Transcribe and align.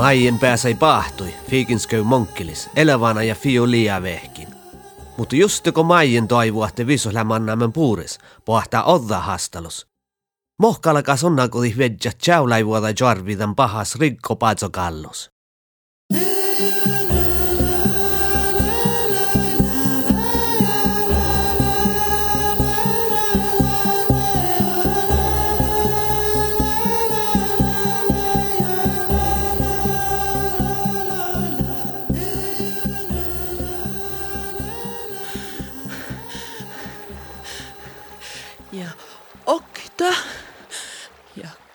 Maien 0.00 0.38
pääsei 0.38 0.74
pahtui, 0.74 1.34
fiikinsköy 1.50 2.02
monkkilis, 2.02 2.70
elävana 2.76 3.22
ja 3.22 3.34
fiulia 3.34 4.02
vehkin. 4.02 4.48
Mutta 5.16 5.36
just 5.36 5.66
kun 5.74 5.86
Maien 5.86 6.28
toivuahti 6.28 6.86
visuhlämannaamen 6.86 7.72
puuris, 7.72 8.18
pohtaa 8.44 8.84
odda 8.84 9.18
hastalus. 9.18 9.86
Mohkalakas 10.58 11.24
onnakoti 11.24 11.74
vedja 11.78 12.12
tjäulaivuota 12.24 12.86
jarvitan 13.00 13.54
pahas 13.56 13.94
rikko 13.94 14.36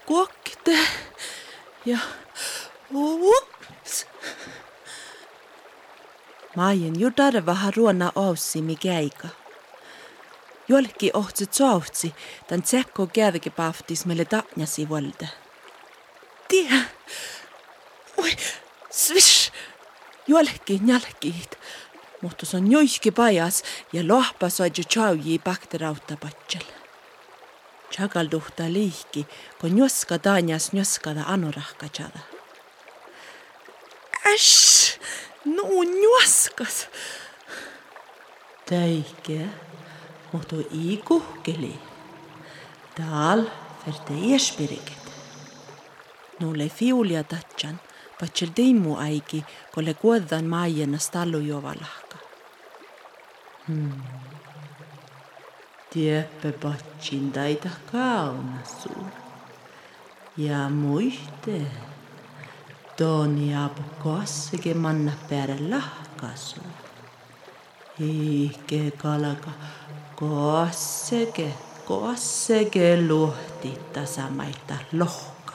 kallus. 0.08 0.86
ja 1.86 2.00
ups. 2.94 4.06
Maien 6.56 7.00
judare 7.00 7.46
vähän 7.46 7.74
ruona 7.76 8.12
mi 8.62 8.76
käika. 8.76 9.28
Jolki 10.68 11.12
ohtsi 11.14 11.46
tsoutsi, 11.48 12.16
tämän 12.48 12.64
tsekko 12.64 13.08
kävike 13.08 13.50
paftis 13.50 14.06
meille 14.06 14.26
tatnjasi 14.26 14.90
volde. 14.90 15.30
Tie! 16.48 16.82
Oi, 18.18 18.32
svish! 18.90 19.52
Jolki 20.28 20.80
njalkiit. 20.82 21.60
Mutta 22.22 22.46
se 22.46 22.58
on 22.58 22.72
joiski 22.72 23.12
pajas 23.12 23.64
ja 23.94 24.08
lohpa 24.08 24.50
soidju 24.50 24.84
chauji 24.84 25.40
bakterautta 25.40 26.18
patselle. 26.18 26.75
Chakalduhta 27.96 28.64
liikki, 28.74 29.28
kun 29.62 29.72
njoska 29.76 30.18
taanjas 30.20 30.72
njoskada 30.74 31.24
anorahkachada. 31.28 32.20
Äsch, 34.34 35.00
no 35.46 35.64
njoskas. 35.84 36.88
Täike, 38.66 39.48
mutta 40.32 40.56
i 40.72 40.98
kuhkeli. 40.98 41.80
Taal 42.96 43.46
ferte 43.86 44.14
iespiriket. 44.14 45.04
Nulle 46.40 46.70
fiulia 46.70 47.24
tatjan, 47.24 47.80
patsel 48.20 48.52
teimu 48.56 48.98
aiki, 48.98 49.46
kolle 49.72 49.94
kuodan 49.94 50.46
maajena 50.46 51.00
stallu 51.00 51.40
jovalahka. 51.40 52.18
Hmm. 53.68 54.02
Patsin 56.64 57.32
taita 57.32 57.70
kaunasu. 57.92 58.90
Ja 60.38 60.70
muiste, 60.70 61.62
Toni 62.98 63.56
apu 63.56 63.82
kosseke 64.04 64.74
manna 64.74 65.12
päälle 65.30 65.70
lahkasu. 65.70 66.62
Iike 68.02 68.92
kalaka 68.98 69.52
kosseke, 70.16 71.54
kosseke 71.86 73.08
luhti 73.08 73.80
tasamaita 73.94 74.76
lohka. 74.92 75.54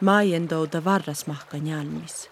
Maien 0.00 0.48
touta 0.48 0.84
varrasmahka 0.84 1.56
njalmis. 1.56 2.30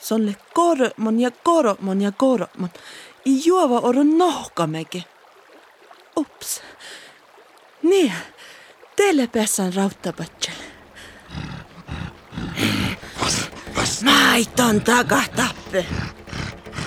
Sonle 0.00 0.36
kormon 0.54 1.20
ja 1.20 1.30
kormon 1.42 2.00
ja 2.00 2.12
kormon 2.12 2.70
i 3.28 3.42
juova 3.44 3.80
oro 3.80 4.02
nohkamegi. 4.02 5.04
Ups. 6.16 6.60
Nii, 7.82 8.12
teille 8.96 9.26
pessan 9.26 9.74
rauttapatselle. 9.74 10.64
Maiton 14.04 14.80
takatappe. 14.80 15.86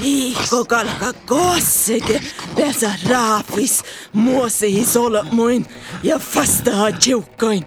Iikko 0.02 0.66
kalka 0.66 1.13
kosseke, 1.25 2.22
pesä 2.56 2.91
raafis, 3.09 3.84
muosi 4.13 4.85
solmuin 4.85 5.66
ja 6.03 6.19
fastaa 6.19 6.91
tiukkain. 6.91 7.66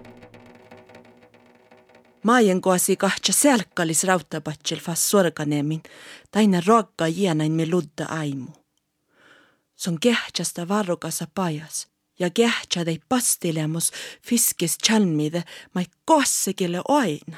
Maajen 2.22 2.60
koasi 2.60 2.96
kahtsa 2.96 3.32
selkkalis 3.32 4.04
rauttapatsel 4.04 4.78
fas 4.78 5.10
sorganemin, 5.10 5.82
taina 6.30 6.62
rokka 6.66 7.08
jienain 7.08 7.52
me 7.52 7.66
ludda 7.70 8.04
aimu. 8.08 8.63
Se 9.84 9.90
on 9.90 10.00
kehtsästä 10.00 10.68
varrokassa 10.68 11.26
pajas 11.34 11.88
ja 12.18 12.30
kehtsädei 12.30 13.00
pastilemus 13.08 13.92
fiskis 14.22 14.78
chalmide 14.78 15.44
mai 15.74 15.84
kossekille 16.04 16.82
aina. 16.88 17.36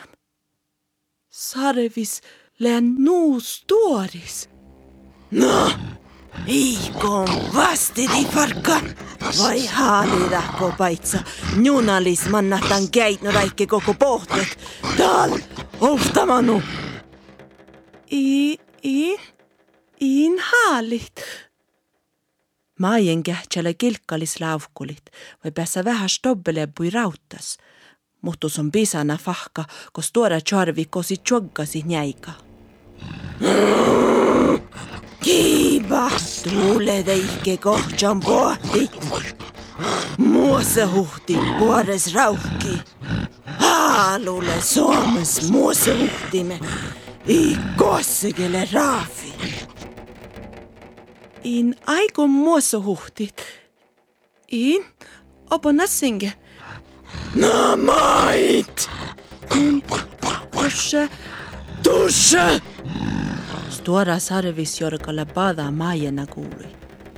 Sarvis 1.30 2.20
län 2.58 2.94
nuus 2.98 3.64
tuoris. 3.66 4.50
No, 5.30 5.72
Iikon 6.48 7.28
vastidi 7.54 8.24
farkka. 8.24 8.80
Vai 9.38 9.66
haalidahko 9.66 10.72
paitsa. 10.78 11.18
Junalis 11.62 12.28
mannahtan 12.28 12.90
käitno 12.90 13.32
räikke 13.32 13.66
koko 13.66 13.94
pohtet. 13.94 14.58
Tal, 14.96 15.38
oftamanu. 15.80 16.62
I, 18.10 18.58
i, 18.82 19.16
in 20.00 20.38
haalit. 20.38 21.45
Maien 22.78 23.22
kähtsele 23.22 23.75
kilkkalis 23.75 24.41
lauvkulit 24.41 25.10
või 25.44 25.50
päässä 25.50 25.84
vähän 25.84 26.09
stobbelebbui 26.09 26.91
rautas. 26.91 27.59
Muhtus 28.22 28.59
on 28.59 28.72
pisana 28.72 29.16
fahka, 29.16 29.64
kos 29.92 30.12
tuoda 30.12 30.41
charvi 30.41 30.84
kosi 30.84 31.16
tjoggasi 31.16 31.82
njäika. 31.86 32.32
Kiiba, 35.22 36.10
tuule 36.50 37.03
teike 37.03 37.56
kohtsan 37.56 38.20
pohti. 38.20 38.91
Muosa 40.19 40.86
huhti 40.86 41.38
vuores 41.59 42.15
rauhki. 42.15 42.78
Haalulle 43.47 44.62
Suomes 44.62 45.50
muosa 45.50 45.91
huhtimme. 45.94 46.60
I 47.26 47.56
kossekele 47.76 48.69
raafi 48.72 49.34
in 51.46 51.74
aiko 51.86 52.26
muossa 52.26 52.78
huhtit. 52.78 53.42
In 54.48 54.84
opo 55.50 55.72
nassinge. 55.72 56.32
Na 57.34 57.76
mait! 57.76 58.88
Tusche, 60.66 61.08
tusche! 61.82 62.60
Stora 63.70 64.18
sarvis 64.18 64.80
jorkalla 64.80 65.24
pada 65.24 65.70
maajana 65.70 66.26
kuului. 66.26 66.70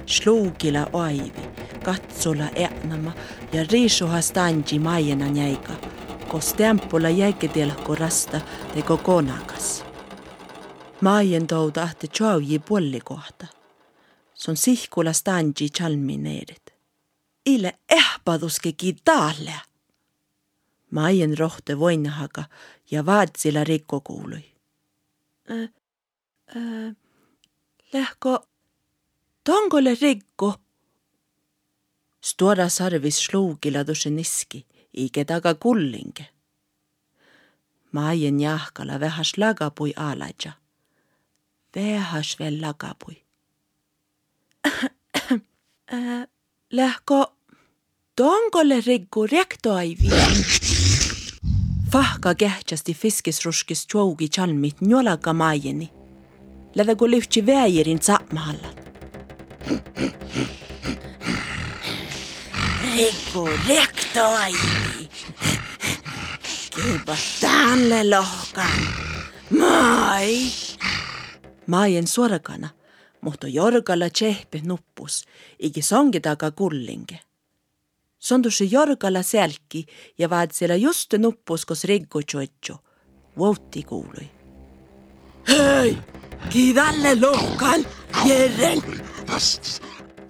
Slugila 0.06 0.86
aivi, 0.92 1.44
katsola 1.82 2.48
äänama 2.56 3.12
ja 3.52 3.64
riisuha 3.72 4.20
stanji 4.22 4.78
maajana 4.78 5.26
jäika. 5.26 5.72
Kos 6.28 6.52
tempola 6.54 7.10
jäiketielko 7.10 7.94
rasta 7.94 8.40
teko 8.74 8.96
konakas. 8.96 9.84
Maajen 11.00 11.46
touda 11.46 11.82
ahti 11.82 12.08
tjauji 12.08 12.58
polli 12.58 13.00
som 14.38 14.56
sihkula 14.56 15.12
stanji 15.12 15.68
chalmineerit. 15.68 16.74
Ile 17.46 17.78
ehpaduskegi 17.88 18.96
taalle. 19.04 19.60
Maien 20.90 21.38
rohte 21.38 21.78
voinahaga 21.78 22.44
ja 22.90 23.06
vaadsilla 23.06 23.64
rikko 23.64 24.00
kuului. 24.00 24.44
Äh, 25.50 25.70
äh, 26.56 26.96
Lähko 27.92 28.48
tongole 29.44 29.94
rikko. 30.00 30.54
Stora 32.20 32.68
sarvis 32.68 33.18
slugila 33.24 33.86
duše 33.86 34.10
niski, 34.10 34.66
ike 34.92 35.24
taga 35.24 35.54
kullinge. 35.54 36.26
Maien 37.92 38.40
jahkala 38.40 39.00
vähäs 39.00 39.36
lagapui 39.36 39.92
alaja. 39.96 40.52
Vähäs 41.76 42.38
veel 42.38 42.60
lagapui. 42.60 43.27
Lähko 46.72 47.32
tongolle 48.16 48.80
riggu 48.86 49.26
rektoaivi. 49.26 50.08
Fahka 51.92 52.34
kähtsästi 52.34 52.94
fiskisruskis 52.94 53.86
tjougi 53.86 54.28
chalmit 54.28 54.80
njolaga 54.80 55.32
maajeni. 55.32 55.90
Lävä 56.74 56.94
kun 56.94 57.10
lyhtsi 57.10 57.46
väijerin 57.46 58.02
saapmahalla. 58.02 58.68
Riggu 62.96 63.48
rektoaivi. 63.68 65.08
Kyllä 66.74 67.16
tälle 67.40 68.10
lohkan. 68.10 68.80
Mai. 69.58 70.36
Maien 71.66 72.06
suorakana, 72.06 72.68
mutta 73.20 73.48
jorkalla 73.48 74.10
tsehpe 74.10 74.60
nuppus, 74.64 75.24
iki 75.58 75.82
songi 75.82 76.20
taga 76.20 76.50
kullinge. 76.50 77.20
Sondusi 78.18 78.68
jorkalla 78.70 79.22
selki 79.22 79.86
ja 80.18 80.30
vaat 80.30 80.52
siellä 80.52 80.76
just 80.76 81.14
nuppus, 81.18 81.66
kos 81.66 81.84
riggu 81.84 82.22
tjoitjo. 82.22 82.76
Vouti 83.38 83.82
kuului. 83.82 84.30
Hei, 85.48 85.98
kiidalle 86.50 87.20
lohkan, 87.20 87.86
järjen. 88.26 88.82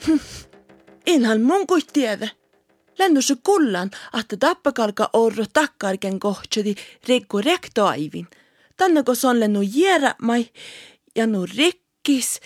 Inhan 1.06 1.40
mun 1.40 1.66
kui 1.66 1.80
tiedä. 1.92 2.28
Lennus 2.98 3.32
kullan, 3.42 3.90
että 4.20 4.36
tappakalka 4.36 5.10
orro 5.12 5.44
takkarken 5.52 6.20
kohtsedi 6.20 6.74
rikku 7.08 7.40
rektoaivin. 7.40 8.26
Tänne 8.76 9.02
kun 9.02 9.16
on 9.28 9.40
lennu 9.40 9.62
jäädä 9.62 10.14
mai 10.22 10.46
ja 11.16 11.26
nu 11.26 11.46
rikkis. 11.56 12.40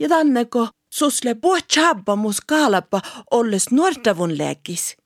Ja 0.00 0.08
tänne 0.08 0.44
kun 0.44 0.68
susle 0.90 1.34
puhtsaabba 1.34 2.16
mus 2.16 2.40
kaalappa 2.40 3.00
olles 3.30 3.70
nuortavun 3.70 4.38
lääkis. 4.38 4.96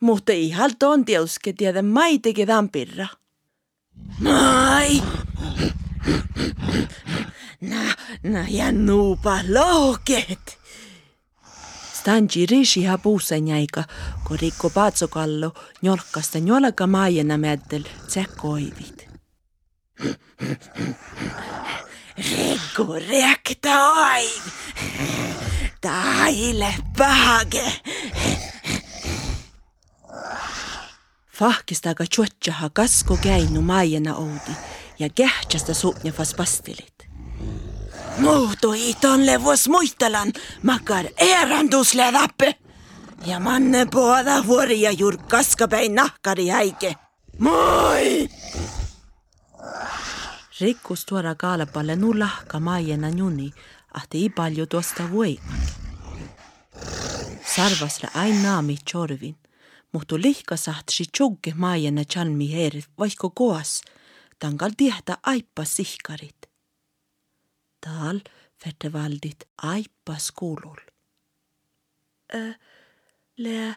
Mutta 0.00 0.32
ihan 0.32 0.76
ton 0.78 1.04
tiuske 1.04 1.52
tiedä 1.52 1.82
mai 1.82 2.18
teki 2.18 2.46
tampirra. 2.46 3.06
Mai! 4.20 5.02
Na, 7.60 7.94
na 8.22 8.44
ja 8.48 8.72
nuupa 8.72 9.38
lohket! 9.48 10.58
Stanji 11.92 12.46
riisi 12.46 12.84
hapuusen 12.84 13.48
jäika, 13.48 13.84
kun 14.28 14.38
rikko 14.40 14.70
patsokallo 14.70 15.52
njolkasta 15.82 16.38
njolka 16.38 16.86
maajena 16.86 17.36
mäddel 17.36 17.82
tsekkoivit. 18.06 19.08
Rikko 22.18 22.53
rekta 22.82 23.92
aiv! 23.92 24.42
Taile 25.80 26.74
pahage! 26.98 27.72
Fahkistaga 31.32 32.04
tjuotjaha 32.06 32.70
kasko 32.70 33.16
käinu 33.16 33.60
maajena 33.60 34.14
oudi 34.16 34.54
ja 34.98 35.08
kähtsästä 35.08 35.74
suupnefas 35.74 36.34
pastelit. 36.34 36.94
Muutui 38.18 38.94
tonle 39.00 39.42
vuos 39.42 39.68
muistelan, 39.68 40.32
makar 40.62 41.06
erandusle 41.16 42.12
tappe. 42.12 42.54
Ja 43.26 43.40
manne 43.40 43.86
puoda 43.86 44.46
vuoria 44.46 44.90
juur 44.90 45.16
kaskapäin 45.16 45.94
nahkari 45.94 46.48
häike. 46.48 46.94
Moi! 47.38 48.28
Rikkus 50.60 51.06
tuoda 51.06 51.34
kaalapalle 51.34 51.96
nu 51.96 52.18
lahka 52.18 52.60
maajena 52.60 53.08
juni, 53.08 53.50
ahti 53.94 54.18
ei 54.18 54.28
palju 54.28 54.66
tuosta 54.66 55.10
voi. 55.12 55.38
Sarvasle 57.54 58.08
ain 58.14 58.42
naami 58.42 58.76
tjorvin, 58.90 59.36
mutta 59.92 60.16
lihka 60.16 60.56
sahtsi 60.56 61.04
tjugge 61.16 61.52
maajena 61.54 62.04
chalmi 62.04 62.52
heerit 62.52 62.88
vaikko 62.98 63.30
koas, 63.30 63.82
tangal 64.38 64.70
tiehtä 64.76 65.18
aippa 65.22 65.64
sihkarit. 65.64 66.50
Tal 67.80 68.20
fetevaldit 68.64 69.48
aippas 69.56 70.32
kuulul. 70.32 70.80
Äh, 72.34 72.58
le 73.36 73.76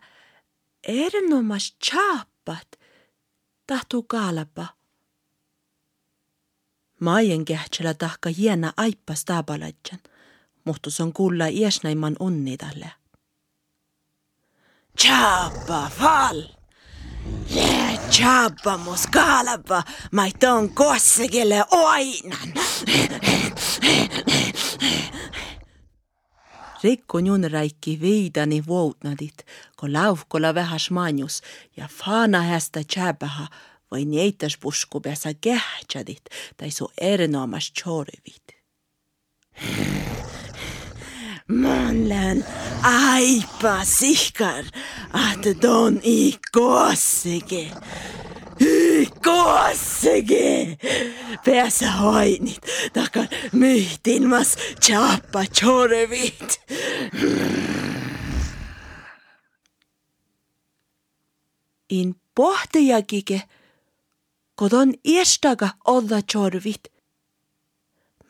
erinomas 0.83 1.75
chaapat 1.85 2.67
tahtuu 3.67 4.03
kaalapa. 4.03 4.76
Maien 6.99 7.45
kähtsellä 7.45 7.93
tahka 7.93 8.29
hiena 8.29 8.73
aippas 8.77 9.25
taapalatjan, 9.25 9.99
mutta 10.63 10.89
on 11.01 11.13
kuulla 11.13 11.47
iesnaiman 11.47 12.15
onnidalle. 12.19 12.91
Chapa 14.99 15.91
fal! 15.99 16.41
Le 17.55 17.99
chapa 18.09 18.77
mus 18.77 19.07
kaalapa, 19.07 19.83
mai 20.11 20.31
ton 20.39 20.69
kossekelle 20.69 21.63
oinan. 21.71 22.53
Rikko 26.83 27.19
junraikki 27.19 28.01
viidani 28.01 28.63
vuotnadit, 28.67 29.45
kun 29.79 29.93
lauvkolla 29.93 30.55
vähäs 30.55 30.91
manjus 30.91 31.41
ja 31.77 31.87
faana 31.91 32.41
hästä 32.41 32.81
tjäpäha 32.93 33.47
vai 33.91 34.05
nieitäs 34.05 34.57
pusku 34.57 35.01
päässä 35.01 35.33
kähtsädit 35.41 36.23
tai 36.57 36.71
su 36.71 36.91
erinomas 37.01 37.71
tjorvit. 37.71 38.57
Manlen 41.47 42.45
aipa 42.83 43.85
sihkar, 43.85 44.65
att 45.13 45.61
don 45.61 45.99
i 46.03 46.39
kossike. 46.51 47.71
Kossege! 49.23 50.77
Päässä 51.45 51.91
hoinit, 51.91 52.61
takan 52.93 53.27
myhtilmas 53.51 54.57
chappa 54.81 55.45
chorvit. 55.45 56.61
In 61.89 62.15
pohtijakike, 62.35 63.41
kodon 64.57 64.93
iestaga 65.03 65.69
olla 65.85 66.21
chorvit. 66.31 66.83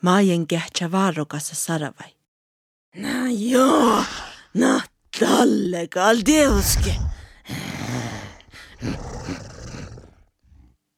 Maien 0.02 0.46
kähtsä 0.46 0.92
varrokassa 0.92 1.54
saravai. 1.54 2.12
Na 2.96 3.30
joo, 3.30 4.04
na 4.54 4.80
talle 5.20 5.88
kaldeuske. 5.88 6.94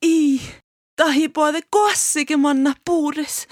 I, 0.02 0.40
tahi 0.96 1.28
puade 1.28 1.60
kossike 1.70 2.36
manna 2.36 2.74
puures. 2.84 3.48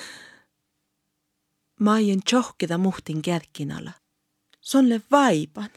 Maien 1.81 2.21
tjohkeda 2.23 2.79
muhtin 2.79 3.23
kärkinalla. 3.23 3.93
Sonle 4.61 5.01
vaipan. 5.11 5.71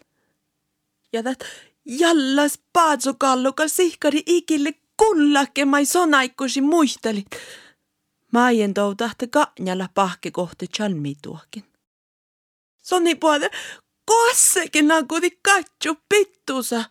Ja 1.13 1.23
tät 1.23 1.43
jallas 1.85 2.59
paatsokallukal 2.73 3.67
sihkari 3.67 4.23
ikille 4.25 4.73
kullake 5.01 5.65
mai 5.65 5.85
sonaikkusi 5.85 6.61
muistelit. 6.61 7.31
Maien 8.31 8.73
tou 8.73 8.95
tahte 8.95 9.27
kanjalla 9.27 9.89
pahke 9.93 10.31
kohti 10.31 10.67
chalmituokin. 10.67 11.63
Sonni 12.81 13.15
puade 13.15 13.49
kossekin 14.05 14.87
nakudi 14.87 15.31
katsu 15.41 15.95
pittusa. 16.09 16.83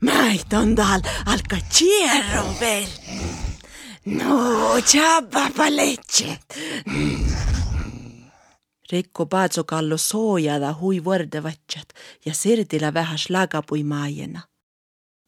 Maiton 0.00 0.76
dal 0.76 1.00
al 1.26 1.42
cacciero 1.50 2.44
vel. 2.60 2.90
No, 4.04 4.80
ciabba 4.80 5.50
paletset. 5.56 6.58
Rikko 8.92 9.26
paatsokallo 9.26 9.96
soojada 9.96 10.72
hui 10.80 10.98
võrdevatsat 11.04 11.94
ja 12.26 12.34
sirdillä 12.34 12.94
vähäs 12.94 13.30
lagapui 13.30 13.84
maajena. 13.84 14.40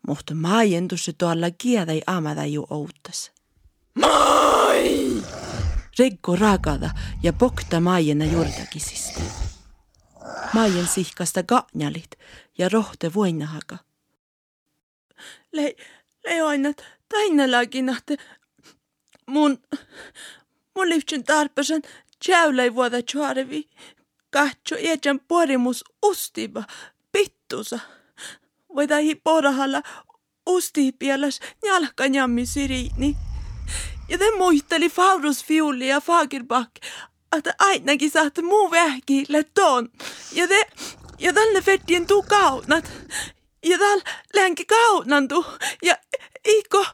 Mutta 0.07 0.35
maajentusse 0.35 1.13
tuolla 1.13 1.51
kiedai 1.51 2.03
amada 2.07 2.45
ju 2.45 2.67
outas. 2.71 3.33
Mai! 3.95 5.23
Rikko 5.99 6.37
raakada 6.37 6.91
ja 7.23 7.33
pokta 7.33 7.81
maajena 7.81 8.25
juurdakisista. 8.25 9.21
Maajen 10.53 10.87
sihkasta 10.87 11.43
kanjalit 11.43 12.11
ja 12.59 12.69
rohte 12.69 13.15
voinahaga. 13.15 13.79
Le, 15.53 15.77
leoinat 16.25 16.85
tainalaginahte 17.09 18.17
mun, 19.27 19.59
mun 20.75 20.89
liftsin 20.89 21.25
tarpesan 21.25 21.83
tjäylei 22.25 22.75
vuoda 22.75 23.03
tjuarevi. 23.03 23.69
Katso 24.31 24.75
iäjän 24.79 25.21
porimus 25.29 25.85
ustiba, 26.03 26.65
pittusa. 27.13 27.79
Voidahi 28.77 29.15
porahalla 29.15 29.83
usti 30.47 30.93
pielas 30.93 31.41
jalkanjammi 31.65 32.47
siriini. 32.47 33.17
Ja 34.09 34.19
te 34.19 34.37
muisteli 34.37 34.89
Faurus 34.89 35.45
Fiuli 35.45 35.89
ja 35.89 36.01
Fagerbakk, 36.01 36.71
että 37.37 37.55
ainakin 37.59 38.11
saatte 38.11 38.43
muu 38.43 38.71
vähkille 38.71 39.45
ton. 39.45 39.89
Ja 40.33 40.49
te, 40.49 40.67
ja 41.19 41.33
tälle 41.33 41.63
fettien 41.63 42.07
tuu 42.07 42.23
kaunat. 42.23 42.93
Ja 43.65 43.79
tällä 43.79 44.05
länki 44.35 44.65
kaunantu. 44.65 45.47
Ja 45.83 45.97
ikko, 46.45 46.87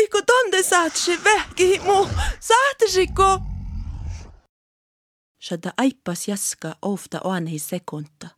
ikko 0.00 0.22
tonde 0.22 0.62
saatsi 0.62 1.24
vähki 1.24 1.80
muu. 1.84 2.08
Saatisiko? 2.40 3.40
Shada 5.44 5.72
aippas 5.76 6.28
jaska 6.28 6.76
ofta 6.82 7.20
oanhi 7.24 7.58
sekunta. 7.58 8.37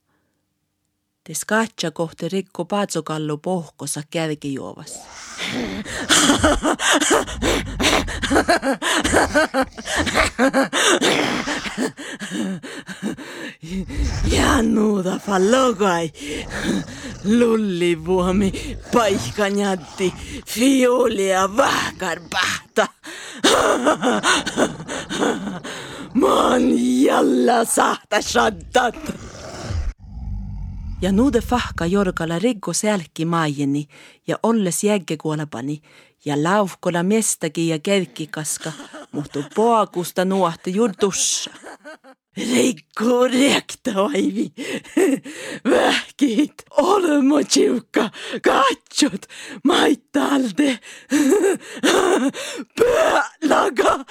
Tes 1.31 1.45
katsa 1.45 1.91
kohti 1.91 2.29
rikku 2.29 2.65
paatsokallu 2.65 3.37
pohkossa 3.39 4.03
kälkijuovas. 4.11 4.99
ja 14.33 14.63
nuuda 14.63 15.19
fallogai. 15.27 16.13
Lullivuomi, 17.25 18.79
paikkanjatti, 18.93 20.15
fiulia 20.47 21.57
vahkarpahta. 21.57 22.87
Man 26.15 26.63
jällä 27.03 27.65
sahta 27.65 28.23
shaddat. 28.23 29.30
Ja 31.03 31.13
nuude 31.13 31.41
fahka 31.41 31.87
jorgala 31.87 32.39
riggo 32.39 32.73
sälki 32.73 33.25
maajeni 33.25 33.87
ja 34.27 34.37
olles 34.43 34.85
jäggekuolapani 34.85 35.83
ja 36.25 36.37
laufkola 36.43 37.03
mestagi 37.03 37.69
ja 37.69 37.79
kelkikaska, 37.79 38.73
muhtu 39.13 39.45
poakusta 39.55 40.25
nuohti 40.25 40.75
jutussa. 40.75 41.51
Riggo 42.37 43.29
rekta 43.29 43.95
vaivi, 43.95 44.53
vähkit, 45.71 46.63
olmo 46.71 47.43
tiukka, 47.49 48.11
katsot, 48.43 49.27
maittalde, 49.65 50.79
pölaga 52.77 54.05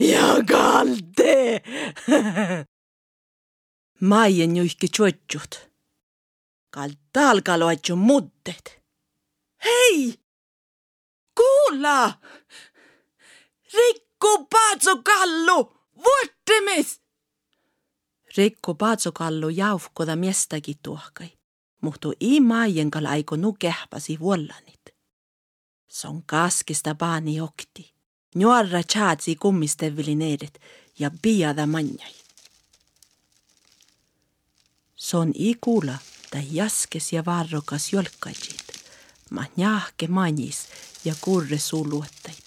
ja 0.00 0.28
kalde. 0.48 1.62
Maien 4.10 4.56
juihki 4.56 4.88
tšotšut. 4.88 5.52
Kal 6.70 6.90
talgaloatšu 7.12 7.96
muddet. 7.96 8.66
Hei! 9.64 10.18
Kuulla! 11.38 12.20
Rikku 13.74 14.46
Paatsokallu! 14.52 15.58
Vuortemis! 16.04 17.00
Rikku 18.36 18.74
Paatsokallu 18.74 19.48
jaufkoda 19.48 20.16
miestagi 20.16 20.74
tuohkai. 20.82 21.38
Muhtu 21.80 22.12
i 22.20 22.40
maien 22.40 22.90
kal 22.90 23.06
aiko 23.06 23.36
nu 23.36 23.52
kehpasi 23.52 24.18
vuollanit. 24.20 24.84
Son 25.88 26.22
kaskista 26.26 26.94
paani 26.94 27.40
okti. 27.40 27.94
Nuorra 28.34 28.82
tšaatsi 28.82 29.36
kummistevilineedet 29.36 30.60
ja 30.98 31.10
piada 31.22 31.66
manjai. 31.66 32.23
Se 35.04 35.16
on 35.16 35.32
ikuula 35.34 35.98
ta 36.30 36.38
jaskes 36.50 37.12
ja 37.12 37.24
varrokas 37.24 37.92
jolkajit. 37.92 38.72
Ma 39.30 39.44
njahke 39.56 40.08
manjis 40.08 40.62
ja 41.04 41.14
kurre 41.20 41.58
suluot. 41.58 42.43